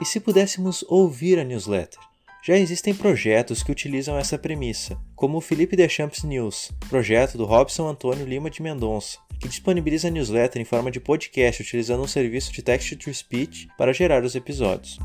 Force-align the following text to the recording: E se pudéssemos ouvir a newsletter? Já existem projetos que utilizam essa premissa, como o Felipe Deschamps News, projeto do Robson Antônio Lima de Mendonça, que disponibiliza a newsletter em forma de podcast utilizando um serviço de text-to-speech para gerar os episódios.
E 0.00 0.04
se 0.04 0.20
pudéssemos 0.20 0.84
ouvir 0.88 1.38
a 1.38 1.44
newsletter? 1.44 1.98
Já 2.46 2.56
existem 2.56 2.94
projetos 2.94 3.62
que 3.62 3.72
utilizam 3.72 4.18
essa 4.18 4.38
premissa, 4.38 4.98
como 5.16 5.38
o 5.38 5.40
Felipe 5.40 5.76
Deschamps 5.76 6.22
News, 6.22 6.70
projeto 6.90 7.38
do 7.38 7.46
Robson 7.46 7.88
Antônio 7.88 8.26
Lima 8.26 8.50
de 8.50 8.62
Mendonça, 8.62 9.18
que 9.40 9.48
disponibiliza 9.48 10.08
a 10.08 10.10
newsletter 10.10 10.60
em 10.60 10.64
forma 10.64 10.90
de 10.90 11.00
podcast 11.00 11.62
utilizando 11.62 12.02
um 12.02 12.06
serviço 12.06 12.52
de 12.52 12.62
text-to-speech 12.62 13.68
para 13.78 13.94
gerar 13.94 14.24
os 14.24 14.34
episódios. 14.34 14.98